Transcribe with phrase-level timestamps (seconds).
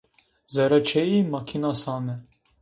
[0.53, 2.15] Zere çêyi makina sane.